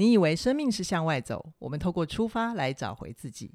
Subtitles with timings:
[0.00, 3.52] 你以为生命是向外走，我们透过出发来找回自己。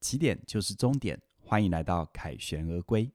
[0.00, 3.10] 起点就是终点，欢迎来到凯旋而归。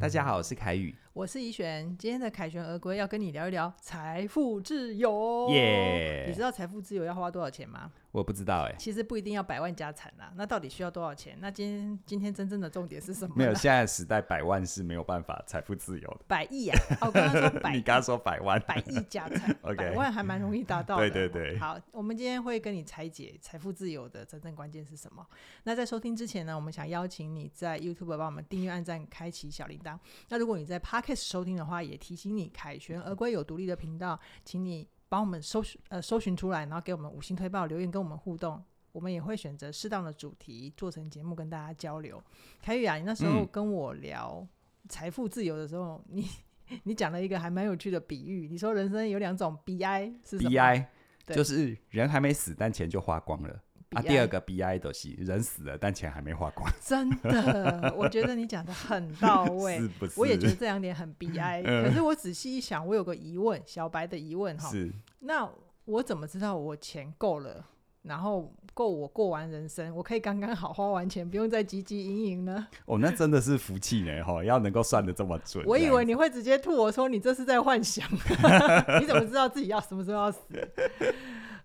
[0.00, 0.92] 大家好，我是凯宇。
[1.14, 5.46] 我是怡璇，今天的凯旋而归要跟你聊一聊财富自由。
[5.50, 6.24] 耶！
[6.26, 7.92] 你知道财富自由要花多少钱吗？
[8.12, 8.76] 我不知道哎、欸。
[8.78, 11.36] 其实不一定要百万家产啦，那到底需要多少钱？
[11.38, 13.34] 那今天今天真正的重点是什么？
[13.36, 16.20] 没有，现在时代百万是没有办法财富自由的。
[16.26, 16.78] 百亿啊！
[17.02, 21.10] 哦，刚刚说 百，你刚刚说百万，百亿家产 百万还蛮容易达到的。
[21.10, 21.58] 对对对。
[21.58, 25.26] 好，我们今天会跟你拆解财富自由的真正关键是什么？
[25.64, 29.98] 那在收听之前呢，我们想邀请你在 YouTube 帮我们订阅、按赞、开启小铃铛。
[30.30, 42.22] 那如果你在 Podcast 收听的话，也提醒你，凯旋而归有独立的频道，请你帮我们搜寻呃搜寻出来，然后给我们五星推报，留言跟我们互动，我们也会选择适当的主题做成节目跟大家交流。
[42.62, 44.46] 凯宇啊，你那时候跟我聊
[44.88, 46.28] 财富自由的时候，嗯、你
[46.84, 50.86] 你讲了一个还蛮有趣的比喻，你说人生有两种 BI 是什么？BI
[51.26, 53.60] 就是人还没死，但钱就花光了。
[53.94, 56.70] 啊，第二个 B I 都是人死了，但钱还没花光。
[56.84, 60.20] 真的，我觉得你讲的很到位， 是不是？
[60.20, 61.62] 我也觉得这两点很 B I。
[61.62, 64.68] 可是我仔细一想，我有个疑问，小白的疑问哈。
[64.70, 64.92] 是。
[65.20, 65.48] 那
[65.84, 67.64] 我怎么知道我钱够了，
[68.02, 72.66] 然后够我过完人生，我可以刚刚好花完钱，不用再汲汲营营呢？
[72.86, 74.42] 哦，那真的是福气呢，哈！
[74.42, 75.64] 要能够算的这么准。
[75.66, 78.08] 我以为你会直接吐我说你这是在幻想，
[79.00, 80.40] 你怎么知道自己要什么时候要死？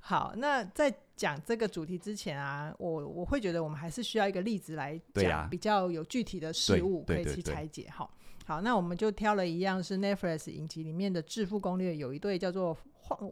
[0.09, 7.89] 好，那在讲这个主题之前啊，我我会觉得我们还是需要一个例子来讲，比较有具体的事物可以去拆解。
[7.89, 8.09] 好，
[8.45, 12.77] 好，那我们就挑了一样是 Netflix 影集里面的致富攻略，有一对叫做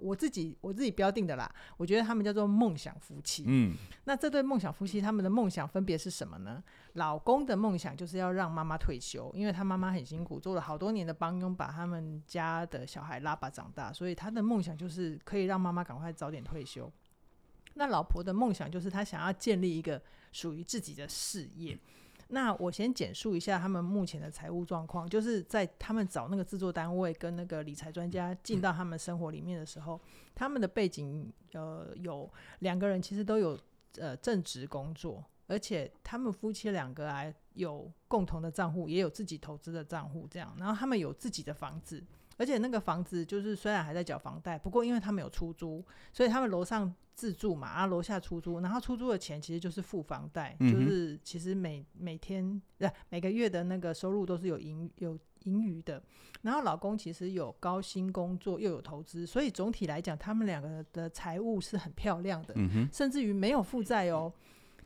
[0.01, 3.43] 我自己我自己标定的啦，我觉得他们叫做梦想夫妻。
[3.47, 6.63] 嗯，那这对梦想夫妻他们的梦想分别是什么呢？
[6.93, 16.91] 老公的梦想就是要让妈妈退休，因为他妈妈很辛苦，做了好多年的帮佣，把他们家的小孩拉拔长大，所以他的梦想就是可以让妈妈赶快早点退休。
[17.73, 20.01] 那老婆的梦想就是她想要建立一个
[20.31, 21.77] 属于自己的事业。
[22.27, 29.99] 那我先简述一下他们目前的财务状况，就是在他们找那个制作单位跟那个理财专家进到他们生活里面的时候，
[30.33, 33.59] 他们的背景呃有两个人其实都有
[33.97, 35.23] 呃正职工作。
[35.47, 40.51] 而且他们夫妻两个啊，有共同的账户，也有自己投资的账户，这样。
[40.57, 42.03] 然后他们有自己的房子，
[42.35, 56.01] 而且那个房子就是虽然还在缴房贷，不过因为他们有出租，所以他们楼上自住嘛，啊楼下出租，然后出租的钱其实就是付房贷，嗯、就是其实每每天对每个月的那个收入都是有盈有盈余的。
[56.41, 64.31] 然后老公其实有高薪工作，又有投资，所以总体来讲，他们两个的财务是很漂亮的，嗯、甚至于没有负债哦。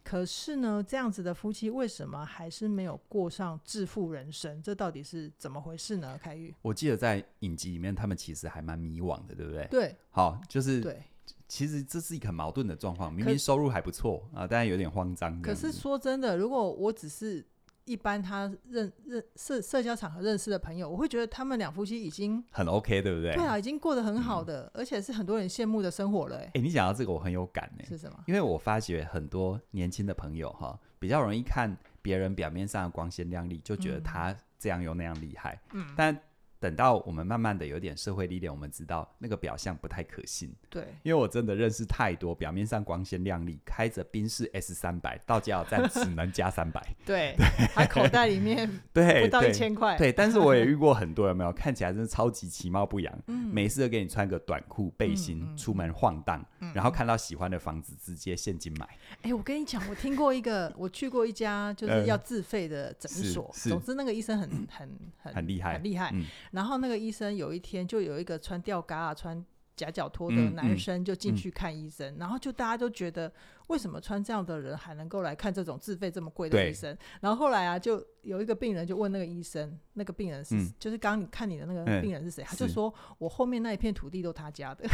[0.01, 4.59] 可是呢，这样子的夫妻为什么还是没有过上致富人生？
[4.61, 6.17] 这到底是怎么回事呢？
[6.23, 9.67] 凯玉，我记得在影集里面，他们其实还蛮迷惘的，对不对？
[9.69, 11.03] 对，好，就是对，
[11.49, 15.41] 其实这是一个很矛盾的状况，明明收入还不错啊，但有点慌张。
[15.41, 17.45] 可是说真的，如果我只是。
[17.85, 23.33] 一般他认认社社交场合认识的朋友，我会觉得他们两夫妻已经很 OK，对不对？
[23.33, 26.37] 对啊，已经过得很好的，嗯、而且是很多人羡慕的生活了。
[26.37, 27.85] 哎，你讲到这个，我很有感哎。
[27.85, 28.23] 是什么？
[28.27, 35.59] 因为我发觉很多年轻的朋友哈，比较容易看别人表面上的光鲜亮丽，就觉得他这样又那样厉害。
[35.73, 36.15] 嗯，但。
[36.59, 40.53] 等到我们慢慢的有点社会历练，我们知道那个表象不太可信。
[40.69, 46.85] 对，因为我真的认识太多表面上光鲜亮丽，开着宾士 S 三百到加油站只能加三百。
[47.05, 47.35] 对，
[47.73, 49.97] 他口袋里面 对不到一千块。
[49.97, 58.85] 对，但是我也 遇过很多有没有看起来真的超级其貌不扬，嗯，每次都给你穿个短裤背心、嗯、出门晃荡、嗯，然后看到喜欢的房子直接现金买。
[59.21, 66.13] 哎、欸，我跟你讲，我听过一个，我去过一家就是要自费的诊所、嗯，总之那个医生很 很很很厉害，很厉害。
[66.51, 69.45] 嗯然后那个医生有一天就有一个穿吊嘎啊、穿
[69.75, 73.31] 夹脚拖的男生就进去看医生、嗯嗯，然后就大家都觉得
[73.67, 76.97] 为什么穿这样的人还能够来看这种自费这么贵的医生？
[77.21, 82.43] 然后后来啊，就有一个病人就问那个医生，那个病人是、嗯、就是刚刚你看你的那个病人是谁？
[82.43, 84.85] 嗯、他就说我后面那一片土地都他家的。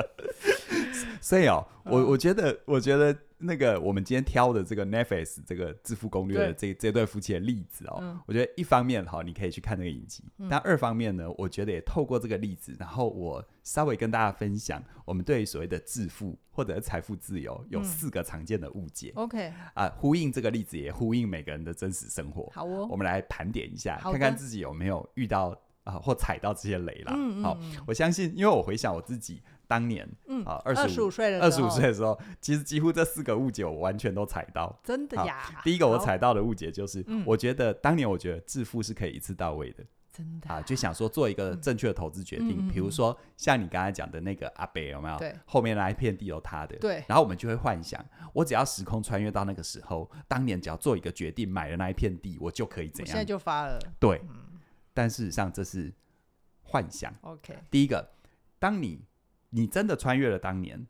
[1.20, 3.16] 所以哦，我我觉得我觉得。
[3.44, 19.12] 那个我们今天挑的这个 Netflix 这个致富攻略的这对这对夫妻的例子哦、嗯，我觉得一方面哈，你可以去看那个影集、嗯，但二方面呢，我觉得也透过这个例子，然后我稍微跟大家分享，我们对于所谓的致富或者财富自由有四个常见的误解。
[19.16, 22.50] OK、嗯、啊，呼应这个例子，也呼应每个人的真实生活。
[22.54, 27.12] 好哦，我们来盘点一下，看看自己有没有遇到啊或踩到这些雷了。
[27.14, 29.42] 嗯好，我相信，因为我回想我自己。
[29.66, 34.78] 当年，嗯，啊，二十五岁，二十五岁的时候，其实几乎这四个误解我完全都踩到。
[34.82, 35.60] 真的呀？
[35.64, 39.84] 第一个我踩到的误解就是，我觉得当年我觉得致富是可以一次到位的。
[40.12, 42.68] 真的啊，就想说做一个正确的投资决定。
[42.68, 45.18] 比如说像你刚才讲的那个阿北有没有？
[45.18, 46.76] 对，后面那一片地有他的。
[46.76, 47.02] 对。
[47.08, 48.00] 然后我们就会幻想，
[48.32, 53.06] 我只要时空穿越到那个时候，当年只要做一个决定，买了那一片地，我就可以怎样？
[53.06, 53.76] 现在就发了。
[53.98, 54.22] 对。
[54.92, 55.92] 但事实上这是
[56.62, 57.12] 幻想。
[57.22, 57.58] OK。
[57.68, 58.08] 第一个，
[58.60, 59.04] 当你
[59.54, 60.86] 你真的穿越了当年，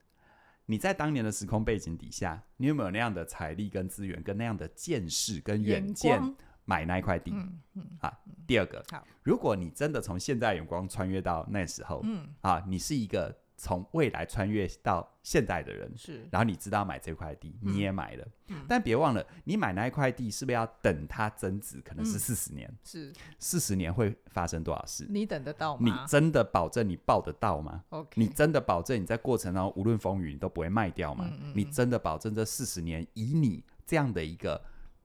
[0.67, 6.21] 你在当年的时空背景底下，你有没有那样的财力跟资源，跟那样的见识跟远见？
[6.67, 8.11] 买那一块地，嗯嗯，啊，
[8.47, 8.83] 第二个，
[9.23, 18.27] 如果你真的从现在眼光穿越到那时候，嗯，啊，你是一个从未来穿越到现代的人，是，然后你知道买这块地，你也买了，
[18.69, 21.81] 但别忘了，你买那一块地是不是要等它增值？
[21.83, 25.07] 可能是四十年，是，四十年会发生多少事？
[25.09, 25.83] 你等得到吗？
[25.85, 31.31] 你真的保证你抱得到吗？OK，你真的保证你在过程当中无论风雨你都不会卖掉吗？
[31.55, 34.61] 你真的保证这四十年以你这样的一个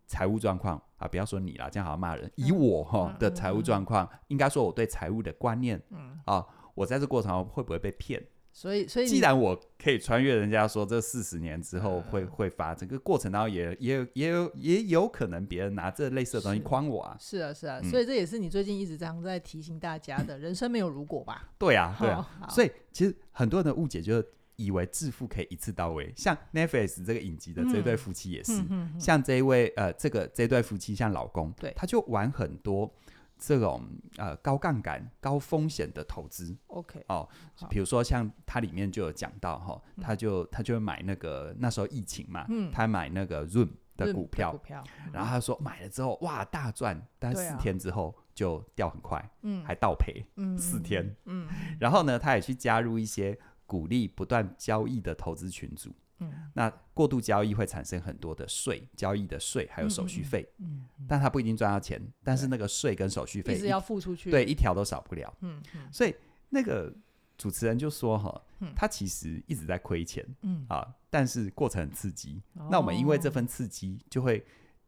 [0.08, 2.30] 财务状况啊，不要说你啦，这样好像骂人。
[2.36, 8.22] 以我哈的财务状况，应该说我对财务的观念，嗯啊，我在这过程中会不会被骗？
[8.60, 17.16] 所以，所以既然我可以穿越，人家说这四十年之后会会发，整个过程当中也也有也有也有可能别人拿这类似的东西诓我啊。
[17.18, 21.50] 是啊，是啊，所以这也是你最近一直这样在提醒大家的，人生没有如果吧？
[21.58, 22.28] 对啊，对啊。
[22.50, 24.28] 所以其实很多人的误解就是。
[24.60, 32.94] 以为致富可以一次到位，像 Netflix 这个影集的这对夫妻也是，嗯、像这一位呃，这个这对夫妻像老公，对，他就玩很多
[33.40, 33.82] 这种
[34.18, 36.56] 呃高杠杆、高风险的投资。
[36.68, 37.28] OK，哦，
[37.70, 51.48] 比如说像它里面就有讲到哈，他就他就买那个那时候疫情嘛，嗯、他买那个 Zoom 的股票，股票嗯、然后他说买了之后哇大赚，但四天之后就掉很快，嗯，还倒赔，嗯，四天，嗯，
[51.80, 53.40] 然后呢，他也去加入一些。
[53.70, 66.14] 鼓励不断交易的投资群组，嗯，那过度交易会产生很多的税，交易的税还有手续费，嗯，但他不一定赚到钱，但是那个税跟手续费一直要付出去，对，一条都少不了，嗯嗯，所以
[66.50, 66.94] 那个
[67.38, 68.42] 主持人就说哈，
[68.76, 70.66] 他其实一直在亏钱，嗯。
[70.68, 74.46] 啊，但是过程很刺激，那我们因为这份刺激，就会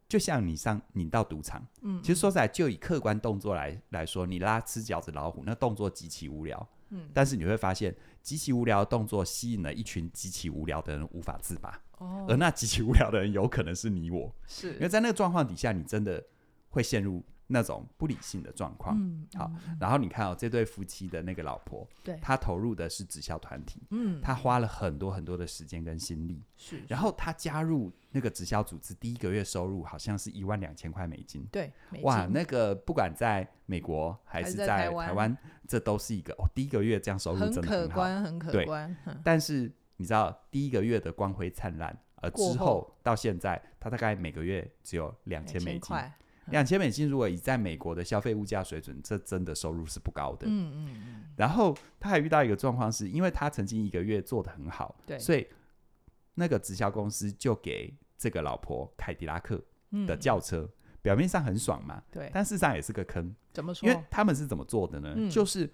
[0.09, 6.67] 就像你上你到赌场，嗯，其实说实在，就以客观动作来来说，你拉吃饺子老虎，那动作极其无聊。
[6.91, 11.81] 嗯，但是你会发现，极其无聊的动作吸引了一群极其无聊的人无法自拔。
[11.97, 16.23] 哦，而那极其无聊的人有可能是你我，是，因为在那个状况底下，你真的
[16.69, 18.97] 会陷入那种不理性的状况。
[18.97, 31.71] 嗯，好，然后你看哦，这对夫妻的那个老婆，对，他投入的是直销团体，嗯，她花了很多很多的时间跟心力，是，然后她加入那个直销组织，第一个月收入好像是一万两千块美金，对，
[32.01, 35.37] 哇，那个不管在美国还是在台湾。
[35.67, 38.97] 这都是一个哦，第一个月这样收入真的很好，很可观，很可观。
[39.23, 45.95] 但是你知道，第一个月的光辉灿烂，而之后到现在，他大概每个月只有两千美金。
[46.47, 50.47] 两千美金，如果以在美国的消费物价水准，这真的收入是不高的。
[50.47, 51.25] 嗯嗯嗯。
[51.37, 55.47] 然后他还遇到一个状况，是因为他曾经一个月做得很好，对，所以
[56.33, 59.63] 那个直销公司就给这个老婆凯迪拉克
[60.07, 60.69] 的轿车。
[61.03, 63.35] 表面上很爽嘛，对，但事实上也是个坑。
[63.51, 63.89] 怎么说？
[63.89, 65.15] 因为他们是怎么做的呢？
[65.17, 65.67] 嗯、就是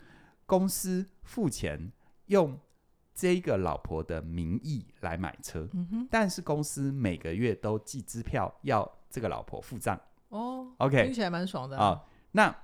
[0.45, 1.91] 公司付钱
[2.27, 2.57] 用
[3.13, 9.99] 这个老婆的名义来买车，嗯、哼但是公司每个月都寄支票要这个老婆付账。
[10.29, 12.01] 哦，OK，听起来蛮爽的啊、哦。
[12.31, 12.55] 那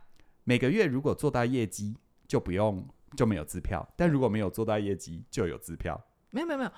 [0.44, 1.96] 每个月如果做到业绩，
[2.28, 6.00] 就不用就没有支票；但如果没有做到业绩，就有支票。
[6.32, 6.72] 没有没有没有。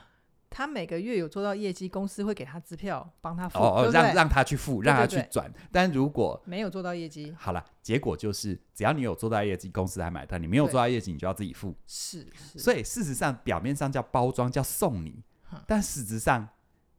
[0.48, 5.52] 他每个月有做到业绩，公司会给他支票，帮他付，哦哦，让让他去付，让他去转。
[5.70, 11.76] 但如果没有做到业绩，好了，结果就是只要你有做到业绩，公司来买单；你没有做到业绩，你就要自己付。
[11.88, 12.60] 是是。
[12.60, 15.24] 所以事实上，表面上叫包装，叫送你，
[15.68, 16.48] 但实质上，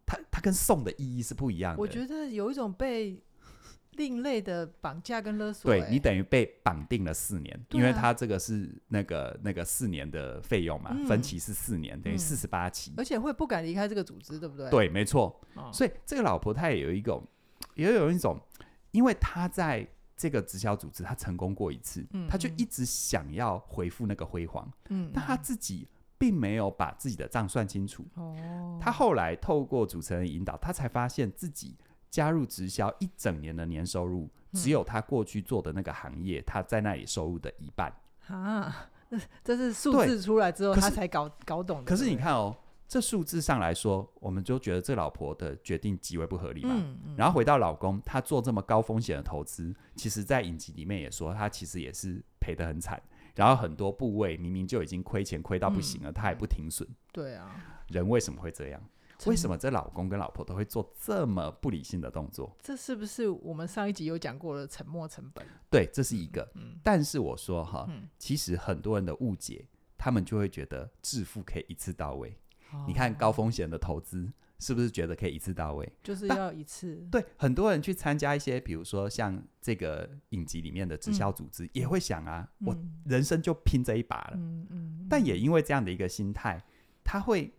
[0.05, 1.81] 它它跟送的意义是不一样的。
[1.81, 3.23] 我觉得有一种被。
[3.97, 14.71] 另类的绑架跟勒索，欸，对，你等于被绑定了四年，啊、因为他这个是那个那个四年的费用嘛，嗯、分期是四年，等于四十八期，而且会不敢离开这个组织，对不对？
[14.71, 15.41] 对，没错。
[15.55, 17.27] 哦、所以这个老婆她也有一种，
[17.75, 18.39] 也有一种，
[18.93, 19.87] 因为她在
[20.17, 25.89] 这个直销组织，他成功过一次，嗯、她就一直想要回复那个辉煌，嗯，但他自己
[26.19, 28.05] 并没有把自己的账算清楚。
[28.15, 31.77] 哦，她后来透过主持人引导，他才发现自己。
[32.17, 37.95] 加入直销一整年的年收入，只有他过去做的那个行业，他在那里收入的一半
[38.29, 38.89] 啊！
[39.45, 41.85] 这是数字出来之后，他才搞搞懂的。
[41.85, 42.57] 可是你看哦，
[42.89, 46.83] 这数字上来说，我们就觉得这老婆的决定极为不合理嘛。
[47.19, 52.99] 然后回到老公，他做这么高风险的投资，其实在影集里面也说，他其实也是赔得很惨。
[53.35, 56.89] 然后很多部位明明就已经亏钱亏到不行了，他还不停损。
[57.13, 57.55] 对啊，
[57.89, 58.81] 人为什么会这样？
[59.25, 62.55] 为什么这老公跟老婆都会做这么不理性的动作？
[62.63, 65.45] 这是不是我们上一集有讲过的沉没成本？
[65.71, 66.47] 对，这是一个。
[66.55, 72.37] 嗯，但是我说哈，嗯其实很多人的误解，他们就会觉得致富可以一次到位。
[72.73, 75.91] 哦你看高风险的投资，是不是觉得可以一次到位？
[76.03, 76.97] 就是要一次。
[77.11, 84.33] 对，很多人去参加一些，比如说像这个影集里面的直销组织，也会想啊，嗯我人生就拼这一把了。
[84.35, 86.61] 嗯嗯，但也因为这样的一个心态，
[87.05, 87.53] 他会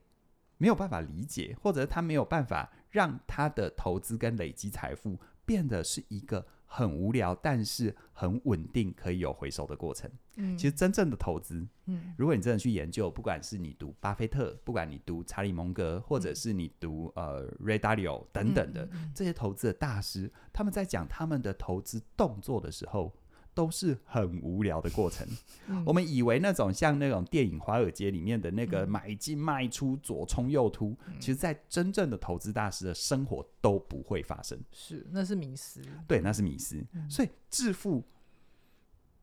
[0.58, 10.10] 没有办法理解，或者他没有办法让他的投资跟累积财富变得是一个很无聊，但是很稳定，可以有回收的过程。
[10.36, 12.14] 嗯，其实真正的投资，嗯。
[12.18, 19.12] 如果你真的去研究，不管是你读巴菲特，不管你读查理蒙格，或者是你读呃 Ray Dalio 等等的、嗯嗯嗯。
[19.16, 23.14] 这些投资的大师，他们在讲他们的投资动作的时候，
[23.58, 25.28] 都是很无聊的过程。
[25.68, 34.60] 嗯我们以为那种像那种电影《华尔街》里面的那个嗯买进卖出、左冲右突，其实，在真正的投资大师的生活都不会发生。
[34.72, 35.82] 是那是迷失。
[36.08, 36.86] 对，那是迷失。
[36.94, 38.04] 嗯所以致富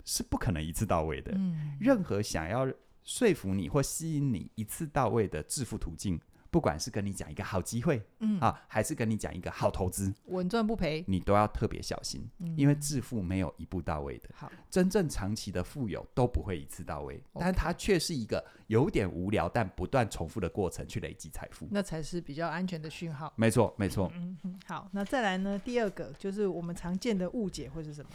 [0.05, 1.31] 是不可能一次到位的。
[1.37, 2.67] 嗯任何想要
[3.05, 6.21] 说服你或吸引你一次到位的致富途径，
[6.55, 11.05] 不管是跟你讲一个好机会、嗯啊，还是跟你讲一个好投资，稳赚不赔。
[11.09, 14.29] 你都要特别小心，嗯因为致富没有一步到位的。
[14.37, 21.67] 好，真正长期的富有都不会一次到位，但它却是一个有点无聊但不断重复的过程去累积财富。
[21.73, 23.33] 那才是比较安全的讯号。
[23.35, 24.09] 没错，没错。
[24.15, 25.59] 嗯嗯，好，那再来呢？
[25.59, 28.11] 第二个就是我们常见的误解会是什么？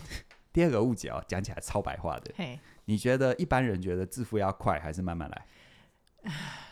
[0.54, 2.32] 第二个误解哦，讲起来超白话的。
[2.38, 5.46] 嘿，你觉得一般人觉得致富要快还是慢慢来？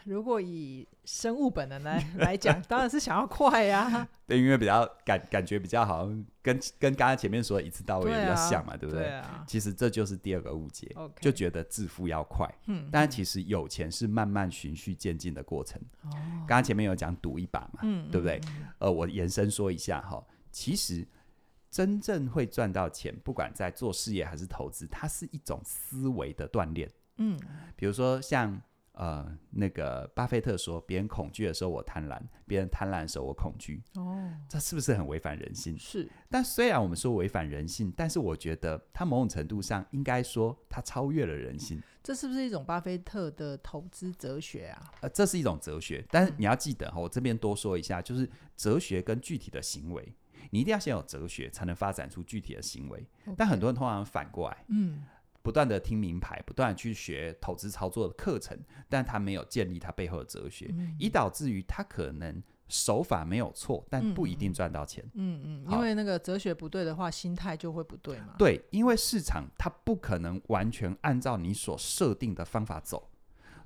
[0.04, 9.08] 如果以生物本能来来讲，当然是想要快呀、 对，因为比较感感觉比较好像跟跟刚刚前面说的一次到位比较像嘛，对不对？
[9.08, 9.44] 啊。
[9.48, 15.82] 其实这就是第二个误解就觉得致富要快，嗯，但其实有钱是慢慢循序渐进的过程。
[16.04, 18.39] 哦，刚刚前面有讲赌一把嘛，嗯，对不对？
[18.48, 21.06] 嗯呃，我延伸说一下哈，其实
[21.70, 26.89] 真正会赚到钱，不管在做事业还是投资，它是一种思维的锻炼。
[27.18, 27.38] 嗯，
[27.75, 28.62] 比如说像
[28.98, 35.77] 呃那个巴菲特说，别人恐惧的时候我贪婪，别人贪婪的时候我恐惧，哦，这是不是很违反人性？
[35.77, 41.82] 是，但虽然我们说违反人性，但是我觉得它某种程度上应该说它超越了人性。
[42.04, 44.92] 这是不是一种巴菲特的投资哲学啊？
[45.01, 50.16] 呃，这是一种哲学，但是你要记得哈，我这边多说一下，就是哲学跟具体的行为，
[50.50, 53.06] 你一定要先有哲学，才能发展出具体的行为。
[53.36, 55.04] 但很多人通常反过来，嗯，
[55.48, 60.94] 不断的听名牌，不断的去学投资操作的课程，但他没有建立他背后的哲学，嗯。
[61.00, 65.01] 以导致于他可能手法没有错，但不一定赚到钱。
[65.13, 73.10] 嗯嗯，因为那个哲学不对的话，心态就会不对嘛。，对，因为市场它不可能完全按照你所设定的方法走，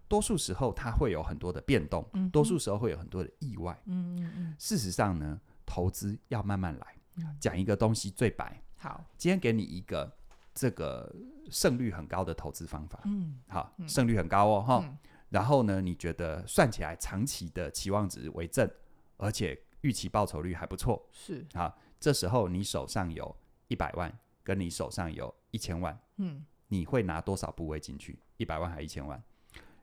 [0.08, 3.76] 多数时候它会有很多的变动，嗯多数时候会有很多的意外。
[3.88, 6.88] 嗯嗯嗯，事实上呢，投资要慢慢来。
[7.16, 7.36] 嗯。
[7.40, 10.16] 讲一个东西最白，好，今天给你一个
[10.54, 11.14] 这个
[11.50, 13.88] 胜率很高的投资方法，嗯，好，嗯。
[13.88, 14.98] 胜率很高哦，哈、嗯。
[15.30, 18.70] 然后呢，你觉得算起来长期的期望值为正，
[19.18, 23.34] 而且预期报酬率还不错，是，啊，这时候你手上有
[23.70, 24.12] 一百万，
[24.44, 26.46] 跟你手上有一千万，嗯。
[26.68, 28.18] 你会拿多少部位进去？
[28.38, 29.22] 一百万还一千万？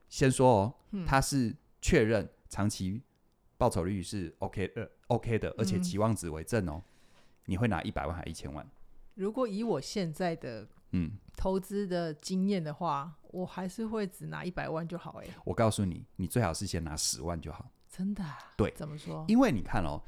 [0.08, 3.02] 先说哦，嗯，它是确认长期
[3.56, 5.82] 报酬率是 OK 呃 OK 的，而且嗯。
[5.82, 6.82] 期望值为正哦，
[7.44, 8.66] 你会拿一百万还一千万？
[9.18, 15.20] 如果以我现在的嗯，投资的经验的话，我还是会只拿一百万就好。
[15.20, 17.68] 哎，我告诉你，你最好是先拿十万就好。
[17.90, 18.38] 真的、啊？
[18.56, 19.24] 对怎么说？
[19.26, 20.00] 因为你看哦，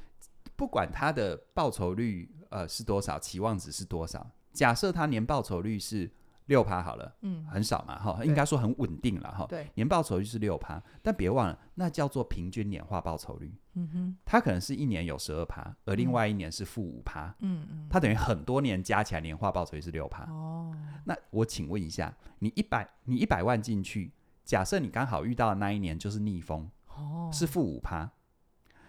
[0.55, 6.09] 不管它的报酬率呃是多少，期望值是多少，假设它年报酬率是
[6.47, 9.45] 六趴好了，嗯，很少嘛哈，应该说很稳定了哈。
[9.47, 20.23] 对，年报酬率是六趴，但别忘了，那叫做平均年化报酬率，嗯哼，它可能是一年有十二趴，而另外一年是负五趴，嗯嗯，它等于很多年加起来年化报酬率是六趴。
[20.25, 24.11] 哦，那我请问一下，你一百你一百万进去，
[24.43, 28.11] 假设你刚好遇到的那一年就是逆风，哦，是负五趴，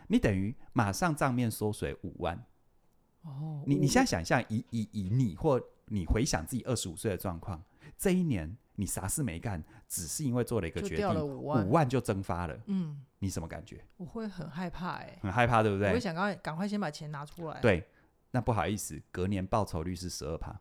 [0.09, 2.45] 你等于马上账面缩水五万。
[3.23, 7.63] 哦，你你现在想象以以以你或你回想自己二十五岁的状况，
[7.99, 13.85] 这一年你啥事没干，只是因为做了一个决定，五万万就蒸发了，嗯，你什么感觉？
[13.99, 15.89] 我会很害怕哎、很害怕，对不对？
[15.89, 17.87] 我会想赶快赶快先把钱拿出来。，对，
[18.31, 20.59] 那不好意思，隔年报酬率是十二趴，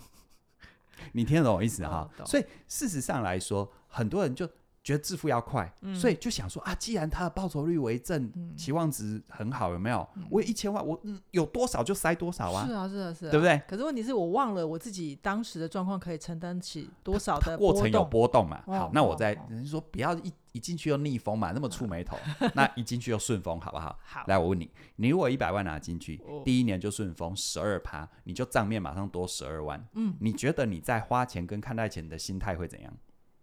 [1.12, 2.26] 你听得懂我意思哈哦？
[2.26, 4.46] 所以事实上来说，很多人就
[4.82, 10.08] 觉得致富要快，嗯、所以就想说啊，既然他的报酬率为正，嗯、期望值很好，有没有？
[10.16, 10.98] 嗯、我有一千万，我
[11.32, 12.66] 有多少就塞多少啊。
[12.66, 13.60] 是啊，是啊，是啊，对不对？
[13.68, 18.62] 可是问题是我忘了我自己当时的状况可以承担起多少的过程有波动嘛？
[18.66, 23.98] 哦、好，那我再人家说不要一一进去又逆风嘛，那么触眉头，嗯、 那一进去又顺风，好不好？
[24.02, 29.86] 好，来我问你，你如果一百万拿进去，哦、第一年就顺风十二趴，你就账面马上多十二万。
[29.92, 32.90] 嗯，你觉得你在花钱跟看待钱的心态会怎样？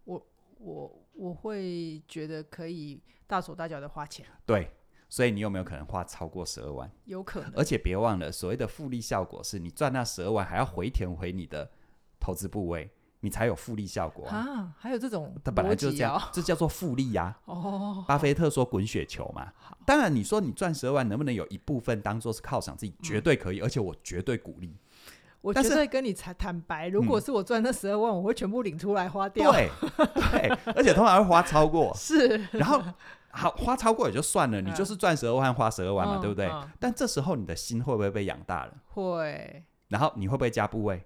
[0.05, 0.25] 我
[0.57, 1.03] 我。
[1.17, 4.71] 我会觉得可以大手大脚的花钱，对，
[5.09, 6.89] 所以你有没有可能花超过十二万？
[7.05, 11.69] 有可能，而且别忘了，所谓的复利效果是你赚那十二万还要回填回你的
[12.19, 12.89] 投资部位，
[13.21, 14.37] 你才有复利效果啊！
[14.37, 17.47] 啊还有这种、哦，它本来就是这样，这叫做复利呀、啊！
[17.51, 19.51] 哦，巴菲特说滚雪球嘛。
[19.85, 22.93] 当然，你说你赚十二万能不能有一部分当做是犒赏自己？
[23.01, 24.77] 绝对可以，嗯、而且我绝对鼓励。
[25.41, 29.51] 我绝对跟你坦坦白，如果是我赚那十二万，我会全部领出来花掉。
[29.51, 29.69] 对
[30.15, 31.93] 对，而且通常会花超过。
[31.95, 32.81] 是，然后
[33.29, 36.51] 好花超过也就算了，你就是赚十二万花十二万嘛，对不对？
[36.79, 38.73] 但这时候你的心会不会被养大了？
[38.87, 39.63] 会。
[39.89, 41.05] 然后你会不会加部位？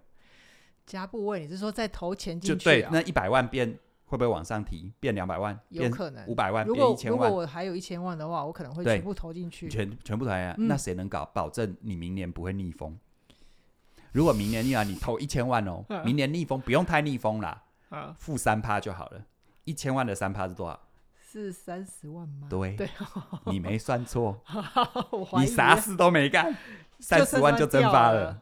[0.86, 2.64] 加部位，你是说再投钱进去？
[2.64, 4.92] 对，那一百万变会不会往上提？
[5.00, 5.60] 变两百万？
[5.70, 6.26] 有可能。
[6.26, 7.30] 五百万变一千万？
[7.30, 9.70] 如果我还有一千万的话，我可能会全部投进去。
[9.70, 10.56] 全全部投呀？
[10.58, 12.98] 那谁能搞保证你明年不会逆风？
[14.12, 17.64] 如果明年你啊，你投一千万哦，明年逆风不用太逆风啦，
[18.18, 19.22] 负三趴就好了。
[19.64, 20.80] 一千万的三趴是多少？
[21.32, 22.48] 是三十万吗？
[22.50, 22.90] 对，对，
[23.46, 24.42] 你没算错，
[25.40, 26.54] 你啥事都没干，
[27.00, 28.42] 三十万就蒸发了。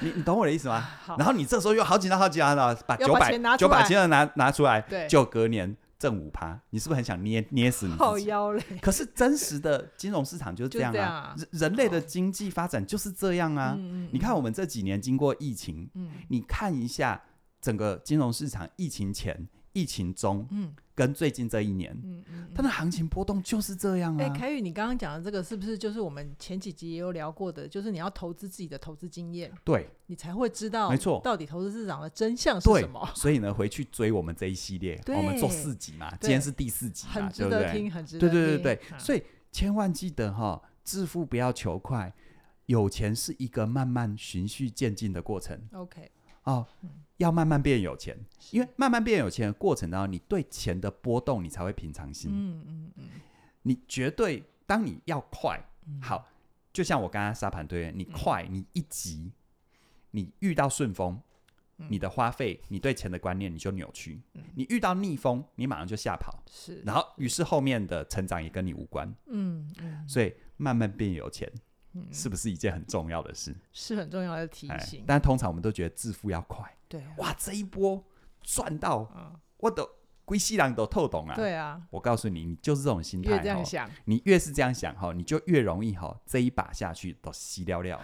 [0.00, 0.88] 你你懂我的意思吗？
[1.18, 5.76] 然后你这时候又好紧张好紧张的把九百九百千的拿拿出来，就隔年。
[6.00, 7.94] 挣五趴，你是不是很想捏捏死你？
[8.80, 13.76] 可是真实的金融市场就是这样啊，人人类的经济发展就是这样啊。
[14.10, 15.90] 你看我们这几年经过疫情，
[16.28, 17.22] 你看一下
[17.60, 24.22] 整个金融市场，疫情前、疫情中，嗯跟最近这一年，嗯嗯，它的行情波动就是这样啊。
[24.22, 27.66] 哎，凯宇，你刚刚讲的这个是不是就是我们前几集也有聊过的？
[27.66, 33.10] 就是你要投资自己的投资经验，对，你才会知道，没错，到底投资市场的真相是什么。
[33.14, 38.30] 所以呢，回去追我们这一系列，我们做四集嘛，今天是第四集嘛，很值得听，很值得听。
[38.30, 42.12] 对对对对，所以千万记得哈，致富不要求快，
[42.66, 45.58] 有钱是一个慢慢循序渐进的过程。
[45.72, 46.10] OK，
[46.44, 46.66] 哦。
[47.20, 48.16] 要慢慢变有钱，
[48.50, 52.30] 因为慢慢变有钱的过程当中，你对钱的波动，你才会平常心。
[52.32, 53.08] 嗯嗯嗯，
[53.62, 55.62] 你绝对当你要快，
[56.00, 56.26] 好，
[56.72, 59.30] 就像我刚刚沙盘推，你快，你一急，
[60.12, 61.20] 你遇到顺风，
[61.76, 64.18] 你的花费，你对钱的观念你就扭曲；
[64.54, 66.42] 你遇到逆风，你马上就吓跑。
[66.50, 69.14] 是，然后于是后面的成长也跟你无关。
[69.26, 71.52] 嗯嗯，所以慢慢变有钱。
[72.12, 73.52] 是不是一件很重要的事？
[73.72, 75.02] 是很重要的提醒。
[75.04, 76.72] 但通常我们都觉得致富要快。
[76.90, 78.04] 对，哇，这一波
[78.42, 79.08] 赚到，
[79.58, 79.88] 我都
[80.24, 81.36] 归西郎都透懂啊。
[81.36, 83.30] 对啊，我告诉你，你就是这种心态。
[83.30, 88.00] 越这样想，你越是这样想哈，你就越容易哈，这一把下去都稀掉了。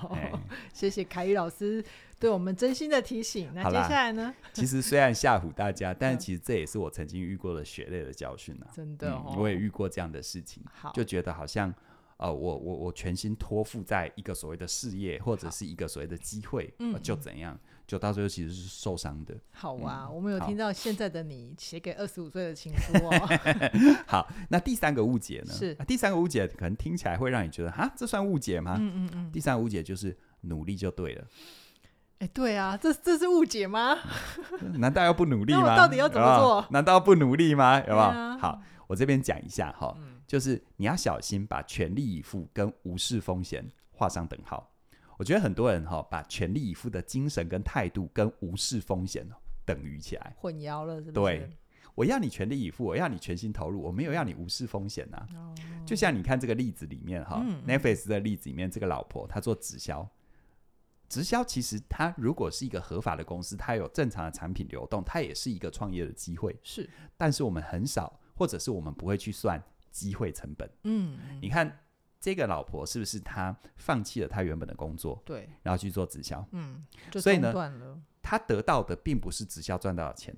[0.74, 1.82] 谢谢凯宇老师
[2.18, 3.50] 对我们真心的提醒。
[3.54, 4.34] 那接下来呢？
[4.52, 8.68] 其实虽然吓唬大家，但 是其实这也是我曾经遇过的血泪的教训啊。
[8.74, 10.62] 真的，我也遇过这样的事情，
[10.92, 11.74] 就觉得好像。
[12.18, 17.56] 呃，我我我全心托付在一个所谓的事业，或者是一个所谓的机会，就怎样，
[17.88, 19.34] 就到最后其实是受伤的。
[19.50, 23.28] 好啊，嗯、我们有听到现在的你写给二十五岁的情书哦。
[24.06, 25.52] 好，那第三个误解呢？
[25.52, 28.76] 是、啊、第三个误解，可能听起来会让你觉得，啊，这算误解吗？
[28.78, 29.32] 嗯嗯嗯。
[29.32, 31.24] 第三个误解就是努力就对了。
[32.18, 33.96] 哎、欸，对啊，这这是误解吗？
[34.78, 35.74] 难道要不努力吗？
[35.74, 36.66] 到底要怎么做？
[36.70, 37.80] 难道要不努力吗？
[37.80, 37.98] 有没有？
[37.98, 39.96] 啊、好，我这边讲一下哈。
[39.98, 44.70] 嗯就是你要小心把全力以赴跟无视风险画上等号。
[45.18, 49.28] 我觉得很多人哈把全力以赴的精神跟态度跟无视风险
[49.66, 51.12] 等于起来，混淆了，是不是？
[51.12, 51.50] 对，
[51.94, 55.28] 我要你全力以赴，我要你全心投入，我没有要你无视风险呐。
[55.84, 60.08] 就像你看这个例子里面哈，Netflix 的例子里面，这个老婆她做直销，
[61.08, 66.56] 直销其实它如果是一个合法的公司，它有正常的产品流动，它也是一个创业的机会。
[66.62, 69.62] 是，但是我们很少，或者是我们不会去算。
[69.90, 71.76] 机会成本，嗯，你看
[72.20, 77.52] 这个老婆是不是她放弃了她原本的工作，对，然后去做直销，嗯，所以呢，
[78.20, 80.36] 他得到的并不是直销赚到的钱，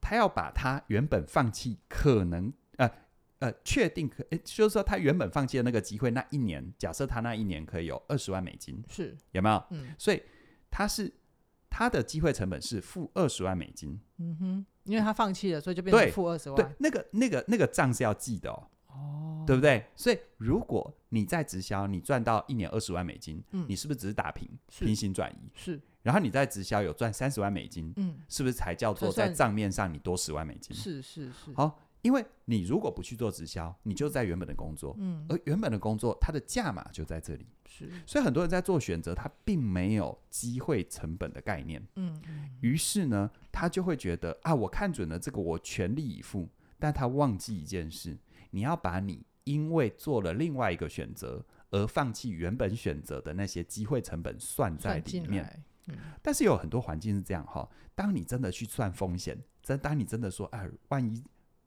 [0.00, 2.90] 她要把他原本放弃可能呃
[3.38, 9.16] 呃确定可，诶，就是说他原本放弃的那个机会，那一年假设他那一年可以有二十万美金，是。
[9.32, 9.64] 有没有？
[9.70, 10.22] 嗯，所以
[10.70, 11.12] 他是
[11.70, 18.68] 他的机会成本是负二十万美金，嗯哼，因为他放弃了，所以就变成负二十万，对，那个那个那个账是要记的哦。
[18.94, 19.84] 哦，对不对？
[19.94, 25.50] 所以如果你在直销，你赚到一年二十万美金，嗯，你是不是只是打平，平行转移？
[25.54, 25.80] 是。
[26.02, 30.76] 然后你在直销有赚三十万美金，嗯，是不是才叫做在账面上你多十万美金？
[30.76, 31.52] 是是是。
[31.54, 37.90] 好，因为你如果不去做直销，你就在原本的工作，嗯，而原本的工作它的价码就在这里，是。
[38.06, 42.20] 所以很多人在做选择，他并没有机会成本的概念，嗯，
[42.60, 46.46] 于是呢，他就会觉得啊，我看准了这个，我全力以赴，
[46.78, 48.14] 但他忘记一件事，
[48.54, 55.64] 你要把你因为做了另外一个选择而放弃原本选择的那些机会成本算在里面。
[55.88, 61.22] 嗯，但是有很多环境是这样哈，当你真的去算风险，真当你真的说，哎，万一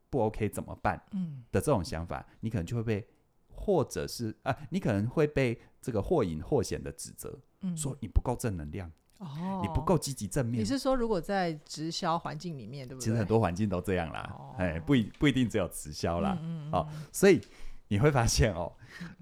[0.08, 1.00] 不 OK 怎么办？
[1.12, 3.06] 嗯，的这种想法，你可能就会被，
[3.48, 10.60] 或者是啊，你可能会被这个或隐或显的指责，嗯，说你不够正能量，哦，你不够积极正面。
[10.60, 13.04] 你是说，如果在直销环境里面，对不对？
[13.04, 17.40] 其实很多环境都这样啦，哦、哎，不一不一定只有直销啦，嗯嗯嗯哦，所以
[17.88, 18.72] 你会发现哦，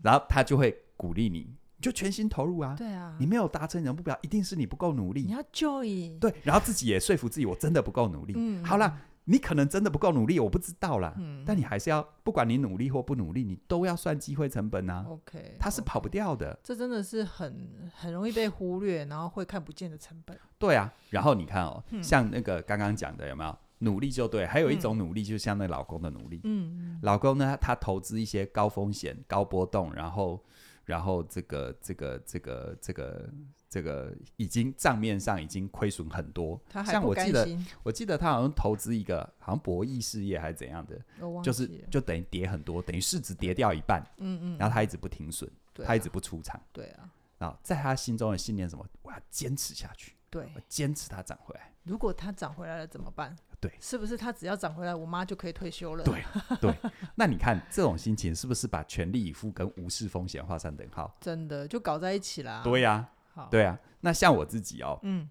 [0.03, 1.55] 然后他就会鼓励你。
[1.79, 2.75] 就全心投入啊！
[2.77, 5.23] 对啊，你没有达成你的目标，一定是你不够努力。
[5.23, 8.33] 你要 join 对，然后自己也说服自己，我真的不够努力。
[8.35, 11.15] 嗯，好啦，你可能真的不够努力，我不知道啦。
[11.19, 15.05] 嗯，但你还是要，不管你努力或不努力，你都要算机会成本啊。
[15.09, 16.59] OK，它是跑不掉的。
[16.63, 20.39] 这真的是很很容易被忽略，然后会看不见的成本。
[20.59, 24.47] 对啊，然后你看哦，像那个刚刚讲的，有没有努力就对？
[24.47, 26.41] 还有一种努力，就像那老公的努力。
[26.45, 30.43] 嗯，老公呢，他投资一些高风险、高波动，然后。
[30.87, 33.29] 然后这个这个这个这个
[33.69, 37.49] 这个已经账面上已经亏损很多，像我记得
[37.83, 40.99] 我记得他好像投资一个好像博弈事业还是怎样的，
[41.43, 45.51] 就是就等于跌很多，等于市值跌掉一半，嗯嗯，然后他一直不停损，
[45.85, 48.87] 他一直不出场，对啊，然后在他心中的信念什么？
[49.03, 51.73] 我要坚持下去，对，我坚持它涨回来。
[51.83, 53.37] 如果它涨回来了怎么办？
[53.61, 56.05] 对，是不是他只要涨回来，我妈就可以退休了？
[56.05, 56.23] 对
[56.61, 56.75] 对，
[57.15, 61.17] 那你看这种心情是不是把全力以赴跟无视风险画上等号？
[61.21, 62.61] 真的就搞在一起啦。
[62.63, 63.13] 对呀、啊，
[63.51, 63.79] 对啊。
[64.01, 65.29] 那像我自己哦，嗯，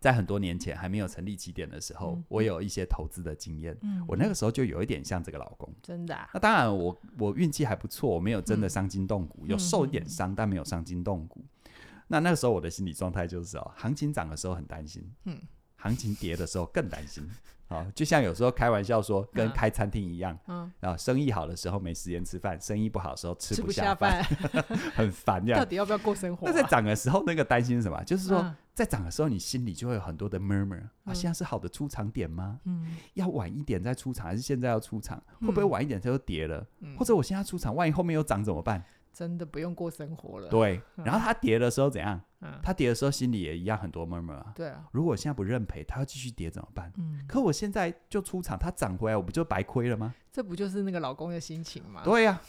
[0.00, 3.76] 在很多年前还没有成立起点的时候，嗯、我有一些投资的经验。
[3.82, 6.28] 嗯，我那个时候就有一点像这个老公，真的、啊。
[6.34, 6.86] 那当然我，
[7.18, 11.44] 我我运气还不错，我没有真的伤筋动骨，嗯、有受一点伤，嗯、但没有伤筋动骨。
[12.08, 15.38] 那那个时候我的心理状态就是哦，行情涨的时候很担心，嗯，
[15.76, 17.28] 行情跌的时候更担心。
[17.68, 24.24] 好，就像有时候开玩笑说，跟开餐厅一样，嗯，然后生意好的时候没时间吃饭，生意不好的时候吃不下饭，
[24.96, 25.60] 很烦这样。
[25.60, 26.46] 到底要不要过生活？
[26.46, 28.02] 那在涨的时候，那个担心什么？
[28.04, 32.58] 就是说，在涨的时候，你心里就会有很多的 murmur 啊，现在是好的出场点吗？
[32.64, 35.22] 嗯，要晚一点再出场，还是现在要出场？
[35.40, 36.66] 会不会晚一点它就跌了？
[36.96, 38.82] 或者我现在出场，万一后面又涨怎么办？
[39.18, 40.48] 真的不用过生活了。
[40.48, 42.20] 对，然后他跌的时候怎样？
[42.62, 44.52] 他跌的时候心里也一样很多 murmur 啊。
[44.54, 46.92] 对啊，如果我现在不认赔，他要继续跌怎么办？
[46.98, 50.14] 嗯，可我现在就出场，他涨回来，我不就白亏了吗？
[50.30, 52.02] 这不就是那个老公的心情吗？
[52.04, 52.40] 对呀，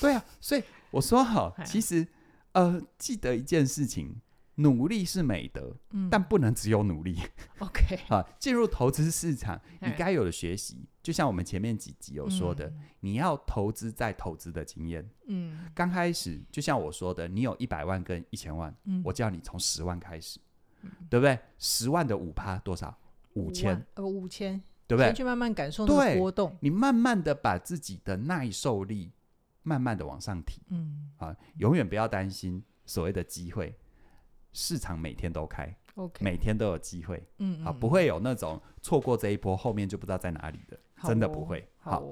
[0.00, 2.08] 对呀，所以我说好，其实
[2.52, 4.16] 呃，记得一件事情。
[4.56, 7.18] 努力是美德，嗯、但不能只有努力。
[7.58, 15.08] OK， 啊，进入投资市场，你该有的学习，就像我们前面几集有说的，嗯、你要投资在投资的经验。
[15.26, 20.38] 嗯，刚开始就像我说的，你有一百万跟一千万，嗯、我叫你从十万开始，
[20.82, 21.38] 嗯、对不对？
[21.58, 22.96] 十万的五趴多少？
[23.32, 25.06] 五千，呃，五千，对不对？
[25.06, 29.10] 先去慢慢感受那个波动，你慢慢的把自己的耐受力
[29.64, 30.62] 慢慢的往上提。
[30.68, 33.74] 嗯，啊，永远不要担心所谓的机会。
[34.54, 36.22] 市场每天都开，Okay.
[36.22, 41.68] 每天都有机会，嗯，嗯，啊，不会有那种错过这一波，后面就不知道在哪里的，哦、真的不会。
[41.80, 42.02] 好，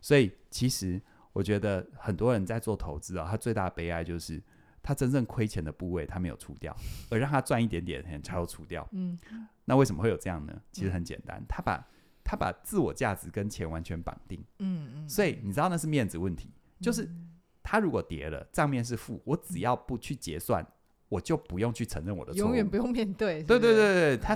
[0.00, 1.00] 所以其实
[1.32, 4.42] 我觉得很多人在做投资啊，他最大的悲哀就是
[4.82, 6.74] 他真正亏钱的部位他没有出掉，
[7.10, 8.88] 而让他赚一点点才有出掉。
[8.92, 9.16] 嗯，
[9.66, 10.60] 那为什么会有这样呢？
[10.72, 11.86] 其实很简单，嗯、他把
[12.24, 14.42] 他把自我价值跟钱完全绑定。
[14.58, 17.08] 嗯嗯，所以你知道那是面子问题，就是
[17.62, 20.66] 他如果跌了，账面是负，我只要不去结算。
[21.10, 23.42] 我就不用去承认我的错误，永远不用面对。
[23.42, 24.34] 对对对对，他，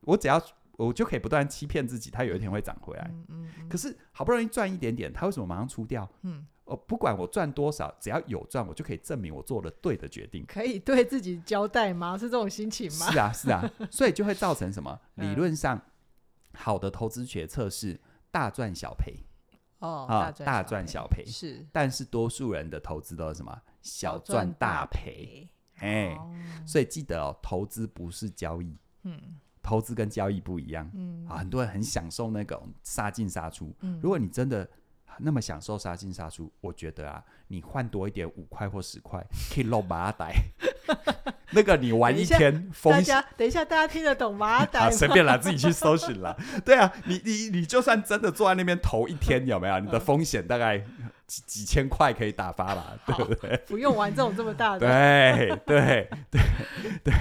[0.00, 0.42] 我只要
[0.78, 3.10] 我就可以不断欺骗自己，他有一天会涨回来。
[3.28, 3.68] 嗯嗯。
[3.68, 6.10] 可是好不容易赚一点点，他为什么马上出掉？
[6.22, 6.46] 嗯。
[6.64, 10.46] 哦，不管我赚多少，只要有赚，我就可以证明我做了对的决定。
[10.46, 12.16] 可以对自己交代吗？
[12.16, 13.10] 是这种心情吗？
[13.10, 14.98] 是啊是啊， 所以就会造成什么？
[15.16, 15.82] 理论上，
[16.54, 19.26] 好的投资决策是大赚小赔。
[19.80, 23.60] 哦，啊大赚小赔是，但是多数人的投资都是什么？
[23.82, 25.50] 小赚大赔。
[25.82, 26.16] 哎，
[26.64, 29.20] 所以记得哦，投资不是交易，嗯，
[29.60, 34.68] 投资跟交易不一样，嗯，啊，很多人很享受那种杀进杀出，嗯，如果你真的
[35.18, 39.20] 那么享受杀进杀出，我觉得啊，你换多一点五块或十块，
[39.52, 40.32] 可以捞麻袋，
[41.50, 44.78] 那个你玩一天，大家等一下，大家听得懂马仔？
[44.90, 46.34] 随便啦，自己去搜寻啦。
[46.64, 49.80] 对啊，你你你就算真的坐在那边投一天，有没有？
[49.80, 50.84] 你的风险大概。
[51.32, 53.56] 几几千块可以打发吧，对不对？
[53.66, 54.80] 不用玩这种这么大的。
[54.80, 56.40] 对对对
[57.02, 57.14] 对，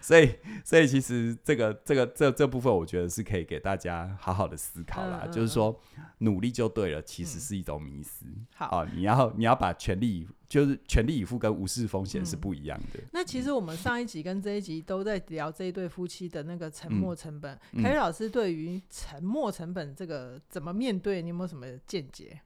[0.00, 5.24] 所以所以其实这个这个这这部分，我觉得是可以给大家好好的思考啦。
[5.26, 5.78] 嗯、就是说，
[6.18, 8.24] 努力就对了，其实是一种迷失。
[8.24, 13.00] 嗯、好、哦，你要你要把全力，就是全力以赴跟无视风险是不一样的。
[13.00, 17.54] 嗯、那其实我们上一集跟这一集都在聊这一对夫妻的那个沉没成本。
[17.82, 22.40] 凯宇、嗯、老师对于沉没成本这个怎么面对，你有没有什么见解？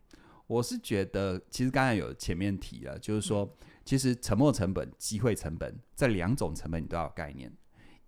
[0.46, 3.50] 我是觉得，其实刚才有前面提了，就是说，
[3.84, 7.52] 其实沉没成本、机会成本这两种成本你都要有概念。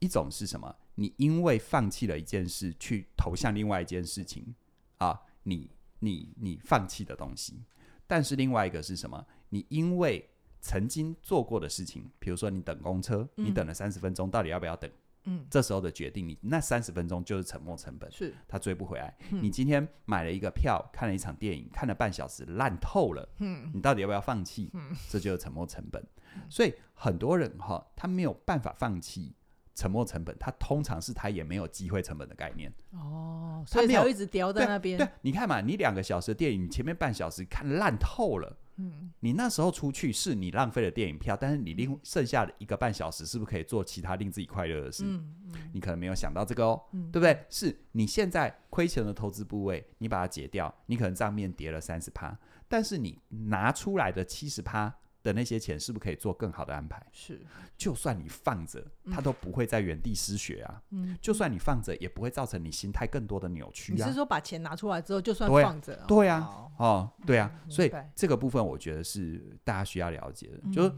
[0.01, 0.75] 一种是什么？
[0.97, 4.55] 你因为放弃了一件事去投向另外一件事情
[4.99, 5.71] 啊，你
[6.01, 7.63] 你你放弃的东西。
[8.07, 9.27] 但是另外一个是什么？
[9.49, 10.29] 你因为
[10.61, 14.91] 曾经做过的事情，比如说你等公车，你等了三十分钟，到底要不要等？
[15.25, 19.17] 嗯，这时候的决定，你那三十分钟就是沉没成本，是他追不回来。
[19.31, 23.29] 嗯、你今天买了一个票，看了一场电影，看了半小时，烂透了。
[23.39, 24.71] 嗯，你到底要不要放弃？
[24.75, 26.03] 嗯，这就是沉没成本。
[26.35, 29.35] 嗯、所以很多人哈，他没有办法放弃
[29.75, 32.73] 沉没成本，他通常是他也没有机会成本的概念。
[32.93, 34.99] 哦，所以他没有一直叼在那边。
[34.99, 38.57] 对，你看嘛，你两个小时的电影，你前面半小时看烂透了。
[38.77, 45.05] 嗯，你那时候出去是你浪费了电影票，但是你另剩下的一个半小时是不是可以做其他令自己快乐的事？
[45.05, 47.45] 嗯嗯，你可能没有想到这个哦，嗯、对不对？
[47.49, 52.37] 是你现在亏钱的投资部位，你把它解掉，你可能账面跌了三十趴，
[52.69, 54.95] 但是你拿出来的七十趴。
[55.25, 57.05] 的那些钱是不是可以做更好的安排？
[57.11, 57.41] 是，
[57.77, 60.81] 就算你放着，它都不会在原地失血啊。
[60.91, 63.97] 嗯，就算你放着，也不会造成你心态更多的扭曲啊。
[63.97, 66.05] 你是说把钱拿出来之后，就算放着？
[66.07, 70.93] 对啊，哦，对啊，所以这个部分我觉得是大家需要了解的，就是。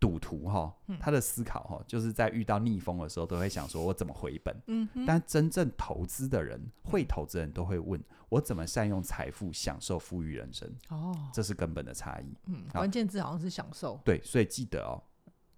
[0.00, 12.32] 赌徒哈，他的思考哈，就是在遇到逆风的时候，都会想说：“我怎么回本？”嗯，但真正投资的人，会投资人都会问：“我怎么善用财富，享受富裕人生？”哦，这是根本的差异。
[12.46, 14.00] 嗯，关键字好像是享受。
[14.04, 15.02] 对，所以记得哦，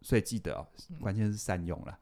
[0.00, 0.66] 所以记得哦，
[1.00, 1.98] 关键是善用了，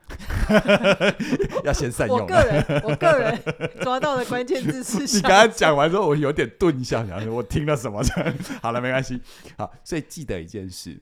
[1.64, 2.20] 要先善用。
[2.20, 3.42] 我个人，我个人
[3.82, 4.98] 抓到的关键字是。
[5.18, 8.00] 你刚刚讲完之后，我有点顿一下，想说我听了什么？
[8.62, 9.20] 好了，没关系。
[9.56, 11.00] 好，所以记得一件事。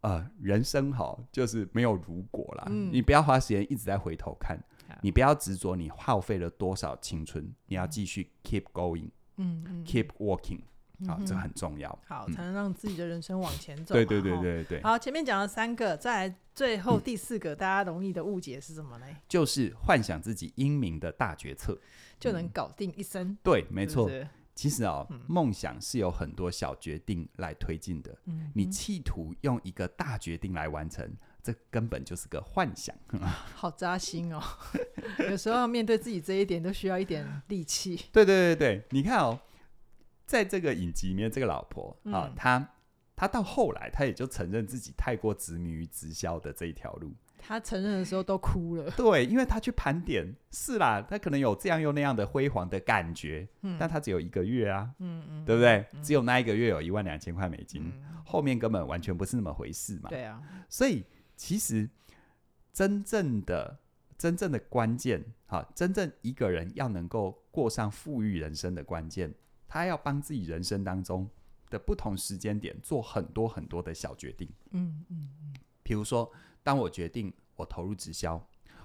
[0.00, 2.64] 呃，人生好就是没有如果啦。
[2.68, 4.56] 嗯、你不要花时间一直在回头看，
[4.88, 10.60] 嗯、你不要执着你耗费了多少青春，嗯、你要继续 keep going，嗯嗯，keep walking，
[11.06, 13.94] 好、这很重要，好，嗯、才能让自己的人生往前走。
[13.94, 14.82] 对对对对对。
[14.82, 19.06] 好，前面讲了三个，再来最后第四个，嗯、大家容易的误解是什么呢？
[19.28, 21.76] 就是幻想自己英明的大决策
[22.20, 23.28] 就能搞定一生。
[23.28, 24.08] 嗯、对，没错。
[24.58, 28.18] 其实哦，梦想是有很多小决定来推进的。
[28.24, 31.08] 嗯，你企图用一个大决定来完成，
[31.40, 32.92] 这根本就是个幻想。
[33.54, 34.42] 好扎心哦！
[35.30, 38.06] 有时候要面对自己这一点，都需要一点力气。
[38.10, 39.38] 对对对对，你看哦，
[40.26, 42.74] 在这个影集里面，这个老婆啊，她
[43.14, 47.14] 她到后来，她也就承认自己太过执迷于直销的这一条路。
[47.48, 48.90] 他承认的时候都哭了。
[48.94, 55.86] 对，因为他去盘点，是啦，他可能有这样又那样的辉煌的感觉，嗯，但他只有一个月啊，嗯嗯，对不对？
[56.02, 57.90] 只有那一个月有一万两千块美金，
[58.22, 60.10] 后面根本完全不是那么回事嘛。
[60.10, 61.06] 对啊，所以
[61.36, 61.88] 其实
[62.70, 63.78] 真正的
[64.18, 69.34] 真正的关键，哈，真正一个人要能够过上富裕人生的关键，
[69.66, 71.26] 他要帮自己人生当中
[71.70, 76.30] 的不同时间点做很多很多的小决定，嗯嗯嗯，比如说。
[76.68, 78.38] 当我决定我投入直销，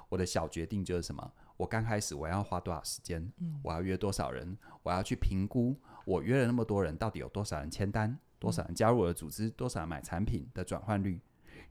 [0.08, 1.34] 我的小决定就是什么？
[1.58, 3.30] 我刚开始我要花多少时间？
[3.40, 4.58] 嗯，我要约多少人？
[4.84, 8.18] 我要去评估我约了那么多人，到底有多少人签单？
[8.40, 9.50] 多少人加入我的组织？
[9.50, 11.20] 多少人买产品的转换率？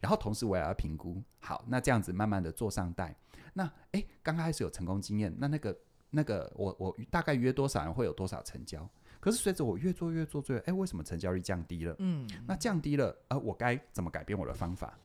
[0.00, 1.22] 然后同时我也要评估。
[1.38, 3.16] 好，那这样子慢慢的做上带。
[3.54, 5.74] 那诶，刚开始有成功经验，那那个
[6.10, 8.86] 那个我我大概约多少人会有多少成交？
[9.18, 11.96] 可是随着我越做越做最后，诶，为什么成交率降低了？
[12.00, 14.98] 嗯，那降低了，呃，我该怎么改变我的方法？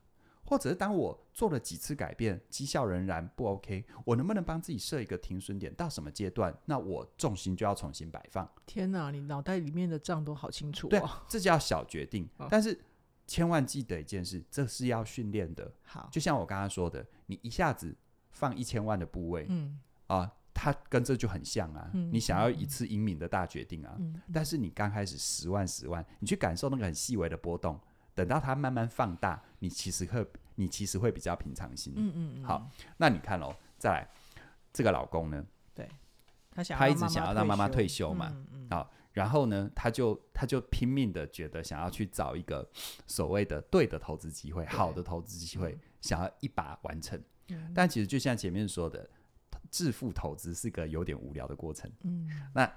[0.47, 5.73] 或者是当我做了几次改变，绩效仍然不 OK，我能不能帮自己设一个停损点？
[5.75, 8.49] 到什么阶段，那我重心就要重新摆放。
[8.65, 10.89] 天哪，你脑袋里面的账都好清楚哦。
[10.89, 12.27] 对，这叫小决定。
[12.37, 12.47] 哦。
[12.49, 12.79] 但是
[13.27, 15.69] 千万记得一件事，这是要训练的。
[15.83, 17.93] 好，就像我刚刚说的，你一下子
[18.31, 21.91] 放一千万的部位，嗯啊，它跟这就很像啊。
[21.93, 27.77] 嗯，你想要一次英明的大决定啊，嗯，但是你刚开始十万十万，你去感受那个很细微的波动。
[28.17, 30.25] 等到它慢慢放大，你其实会，
[30.55, 31.93] 你其实会比较平常心。
[31.95, 32.43] 嗯嗯嗯。
[32.43, 34.09] 好，那你看哦，再来
[34.73, 35.45] 这个老公呢？
[35.75, 35.87] 对，
[36.49, 38.29] 他想他一直想要让妈妈退休嘛。
[38.31, 38.67] 嗯嗯。
[38.71, 42.67] 好，然后呢，他就他就拼命的觉得想要去找一个
[43.05, 47.21] 所谓的对的投资机会，好的投资机会，想要一把完成。
[47.49, 47.71] 嗯。
[47.75, 49.07] 但其实就像前面说的，
[49.69, 51.87] 致富投资是个有点无聊的过程。
[52.01, 52.27] 嗯。
[52.55, 52.67] 那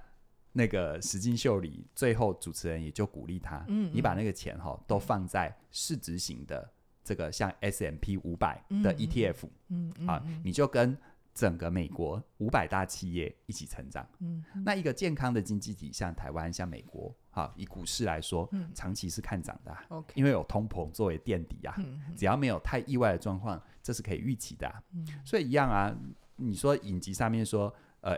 [0.53, 6.69] 那个石金秀里，最后主持人也就鼓励他，嗯，嗯，你把那个钱哈都放在市值型的
[7.05, 10.97] 这个像 S M P 五百的 ETF，嗯，嗯，啊，你就跟
[11.33, 21.77] 整个美国五百大企业一起成长，嗯，嗯，那一个健康的经济体，像台湾、像美国，哈，以股市来说，嗯，长期是看涨的，啊，OK，因为有通膨作为垫底啊，
[22.17, 25.97] 只要没有太意外的状况，这是可以预期的，啊，嗯，所以一样啊，
[26.35, 28.17] 你说影集上面说，呃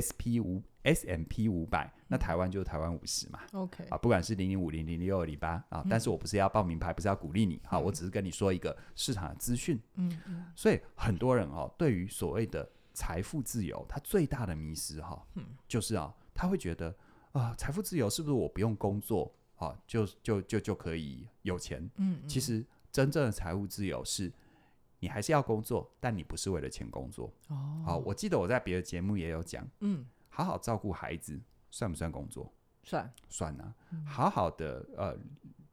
[0.00, 0.04] ，SPM。
[0.04, 3.40] SP 五 S&P 五百，那台湾就是台湾五十嘛。
[3.52, 9.80] OK 啊，不管是零零五零零六二零八啊，嗯、但是我不是要报名牌，不是要鼓励你，啊，我只是跟你说一个市场的资讯。
[9.94, 10.44] 嗯嗯。
[10.54, 16.94] 所以很多人哦，对于所谓的财富自由，他最大的迷失哈、哦，嗯、就是啊，他会觉得
[17.32, 21.82] 啊，财富自由是不是我不用工作啊，就就就就可以有钱？
[21.96, 22.28] 嗯，嗯。
[22.28, 24.30] 其实真正的财务自由是，
[25.04, 27.30] 你还是要工作，但你不是为了钱工作。
[27.48, 31.38] 哦，好，我记得我在别的节目也有讲，嗯，好好照顾孩子
[31.70, 32.50] 算不算工作？
[32.82, 33.74] 算，算啊。
[33.90, 35.14] 嗯、好好的呃，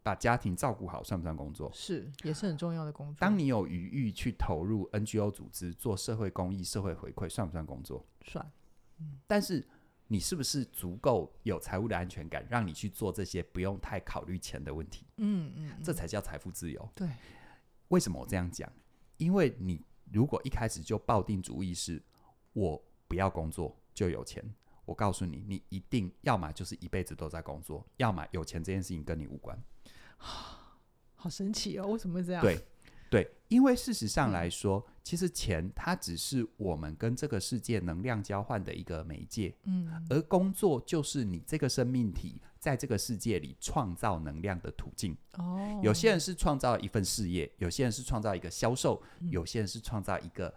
[0.04, 1.72] 把家庭照顾好算不算工作？
[1.74, 3.16] 是，也是很重要的工作。
[3.22, 8.06] 当你有余裕去投入 NGO 组织做社会公益、社会回馈，算不算工作？
[8.26, 8.46] 算。
[9.00, 9.66] 嗯、但是
[10.08, 15.06] 你是不是足够有财务的安全感，让你去做这些不用太考虑钱的问题？
[15.20, 16.90] 嗯嗯，嗯这才叫财富自由。
[16.94, 17.08] 对。
[17.88, 18.72] 为什么我这样讲？
[19.22, 19.80] 因为你
[20.12, 22.02] 如果一开始就抱定主意是，
[22.54, 24.44] 我不要工作就有钱，
[24.84, 29.56] 我告诉你，你一定要么就是一辈子都在工作，要么有钱这件事情跟你无关。
[31.16, 31.86] 好神奇哦！
[31.86, 32.42] 为什么会这样？
[32.42, 32.60] 对
[33.12, 42.42] 对，因为事实上来说，嗯、其实钱它只是我们跟这个世界能量交换的一个媒介，嗯，而工作就是你这个生命体。
[42.62, 50.54] 在这个世界里创造能量的途径哦，有些人是创造一份事业，有些人是创造一个销售，嗯、有些人是创造一个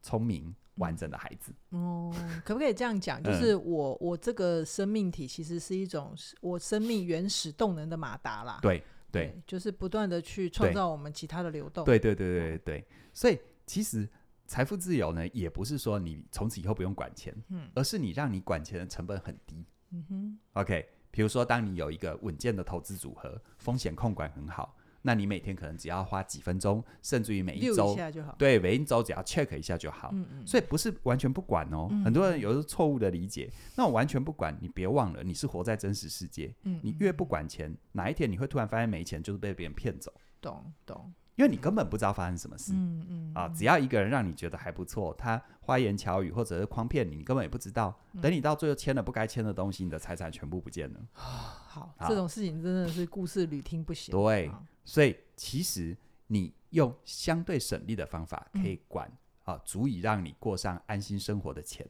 [0.00, 2.14] 聪明完整的孩子哦。
[2.44, 3.20] 可不可以这样讲？
[3.24, 8.60] 就是我、嗯、我这个生命体其实是一种我生命原始动能的马达啦。
[8.62, 11.84] 对对，对，就是不断的去创造我们其他的流动。
[11.84, 13.36] 对对对对对对，所以
[13.66, 14.08] 其实
[14.46, 19.64] 财富自由呢，也不是说你从此以后不用管钱，嗯，而是你让你管钱的成本很低。
[19.90, 20.88] 嗯哼，OK。
[21.16, 27.96] 比如说，当你有一个稳健的投资组合，风险控管很好，那你每天可能只要花几分钟，甚至于每一周，
[28.36, 30.10] 对，每一周只要 check 一下就好。
[30.12, 30.46] 嗯嗯。
[30.46, 31.88] 所以不是完全不管哦。
[32.04, 36.54] 很多人有时候错误的理解，那我完全不管，你别忘了，你是活在真实世界。
[36.64, 36.80] 嗯嗯。
[36.82, 40.12] 你越不管钱，哪一天你会突然发现没钱，就是被别人骗走。
[40.42, 41.14] 懂懂。
[41.36, 47.94] 因为你根本不知道发生什么事，嗯嗯啊，只要一个人让你觉得还不错，他花言巧语或者是诓骗你，你根本也不知道。
[48.22, 51.00] 等你到最后签了不该签的东西，你的财产全部不见了。
[51.12, 54.10] 好，这种事情真的是故事屡听不鲜。
[54.10, 54.50] 对，
[54.82, 55.94] 所以其实
[56.28, 59.10] 你用相对省力的方法可以管
[59.44, 61.86] 啊，足以让你过上安心生活的钱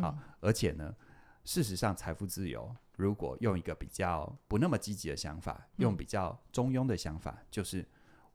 [0.00, 0.16] 啊。
[0.40, 0.94] 而且呢，
[1.44, 7.86] 事实上财富自由，如果用一个比较不那么积极的想法，用比较中庸的想法，就是。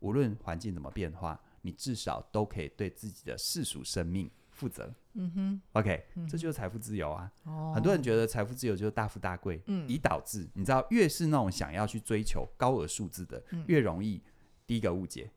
[0.02, 4.94] 无论环境怎么变化，你至少都可以对自己的世俗生命负责。
[5.14, 7.32] 嗯哼，OK，这就是财富自由啊。
[7.44, 14.22] 哦，很多人觉得财富自由就是大富大贵，嗯，以导致你知道，越是那种想要去追求高额数字的，嗯，越容易
[14.66, 15.30] 第一个误解，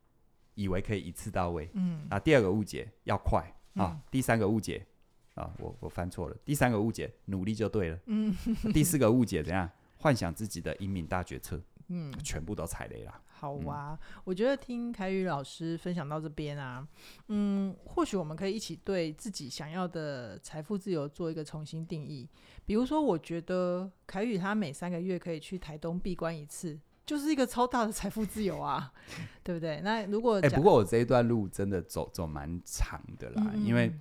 [0.54, 1.70] 以为可以一次到位。
[1.74, 3.40] 嗯，啊，第二个误解要快
[3.74, 4.86] 啊，嗯，第三个误解
[5.34, 7.98] 啊，我我翻错了，第三个误解努力就对了。
[8.06, 8.34] 嗯，
[8.72, 9.68] 第四个误解怎样？
[9.98, 11.60] 幻想自己的英明大决策。
[11.88, 13.20] 嗯，全部都踩雷了。
[13.36, 16.86] 好哇，嗯、我觉得听凯宇老师分享到这边啊，
[17.28, 22.28] 嗯，或许我们可以一起对自己想要的财富自由做一个重新定义。
[22.64, 28.92] 比如说，我觉得凯宇他每三个月可以去台东闭关一次，就是一个超大的财富自由啊，
[29.42, 29.80] 对不对？
[29.82, 33.92] 那如果哎、欸，不过我这一段路真的走走蛮长的啦，嗯、因为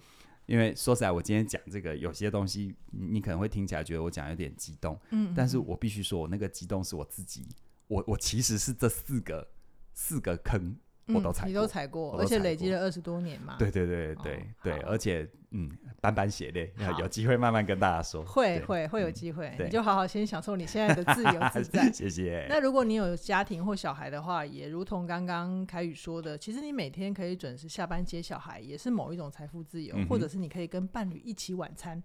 [0.45, 7.45] 因为说实在，我今天讲这个有些东西，你可能会听起来觉得我讲有点激动，嗯，但是我必须说，我那个激动是我自己。
[7.93, 9.47] 我我其实是这四个
[9.93, 10.75] 四个坑
[11.07, 13.57] 我都踩你都踩过，而且累积了二十多年嘛。
[13.59, 18.23] 对对对对、哦、对，而且嗯，斑斑血泪，好有机会慢慢跟大家说。
[18.23, 21.91] 会会会有机会，嗯、你就好好先享受你现在的自由 自在。
[21.91, 22.47] 谢谢。
[22.49, 32.01] 那如果你有家庭或小孩的话，也如同刚刚凯宇说的，其实你每天可以准时下班接小孩，也是某一种财富自由，嗯、或者是你可以跟伴侣一起晚餐。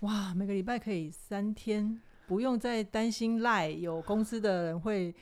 [0.00, 2.00] 哇，每个礼拜可以三天。
[2.26, 5.14] 不用再担心赖，有公司的人会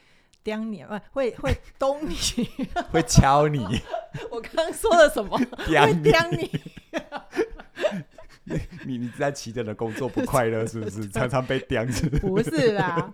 [0.43, 2.17] 刁你，不会会咚你，
[2.91, 3.61] 会敲你。
[4.31, 5.37] 我刚刚说了什么？
[5.39, 6.51] 会刁你。
[8.85, 11.09] 你你在骑着的工作不快乐是不是？
[11.09, 11.83] 常常被刁。
[12.21, 13.11] 不是啦，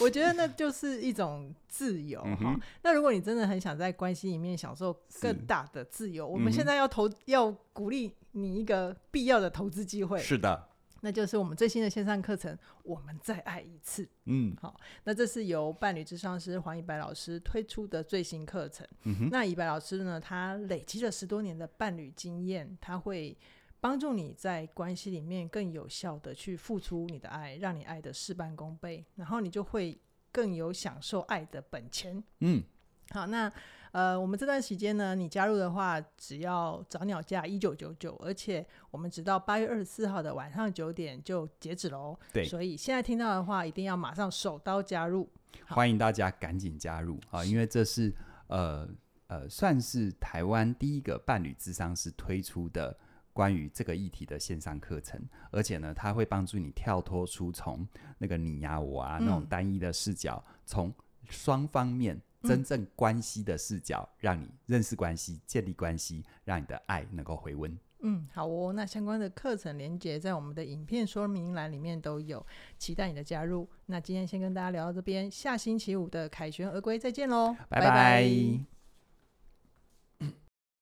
[0.00, 2.38] 我觉得那就是一种自由哈。
[2.40, 10.18] 嗯、那如果你真的很想在关系里面享受更大的自由，我们现在要投、嗯、要鼓励你一个必要的投资机会。
[10.18, 10.68] 是的。
[11.04, 14.04] 那就是我们最新的线上课程《我们再爱一次》。
[14.26, 18.86] 嗯，好，那这是由伴侣咨商师黄以白老师推出的最新课程。
[19.30, 23.36] 那以白老师呢，他累积了十多年的伴侣经验，他会
[23.80, 30.00] 帮助你在关系里面更有效的去付出你的爱，让你爱的事半功倍，然后你就会
[30.30, 32.22] 更有享受爱的本钱。
[32.40, 32.62] 嗯，
[33.10, 33.52] 好，那。
[33.92, 42.18] 呃，我们这段时间呢，你加入的话，只要早鸟价一九九九，而且我们直到八月二十四号的晚上九点就截止喽。
[42.32, 45.28] 对，所以现在听到的话，一定要马上手刀加入。
[45.68, 48.10] 欢迎大家赶紧加入啊，因为这是
[48.46, 48.88] 呃
[49.26, 52.96] 呃，算是台湾第一个伴侣智商是推出的
[53.34, 55.20] 关于这个议题的线上课程，
[55.50, 57.86] 而且呢，它会帮助你跳脱出从
[58.16, 60.90] 那个你呀我啊那种单一的视角，从
[61.28, 62.18] 双方面。
[62.42, 67.78] 真正关系的视角，嗯、让你认识关系、建立关系，让你的爱能够回温。
[68.04, 68.72] 嗯，好哦。
[68.72, 72.44] 那相关的课程连接在我们的影片说明栏里面都有，
[72.76, 73.68] 期待你的加入。
[73.86, 77.80] 那今天先跟大家聊到这边，下星期五的凯旋而归再见喽，拜拜。
[77.80, 78.71] 拜拜。